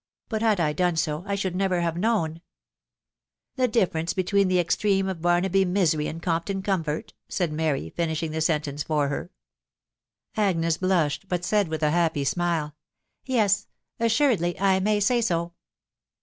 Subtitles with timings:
[0.29, 1.23] But had I done so,.
[1.27, 2.33] I should bare never known,*.•.""
[3.55, 8.41] The diffamte between the extreme of Barnaby misery and Compfcm comfort?" said Mary, finishing the
[8.41, 9.29] sentence for her.
[10.35, 12.75] Agnes blushed, but said with a happy smile,"
[13.29, 13.67] Tes
[13.99, 15.53] assuredly I may say so."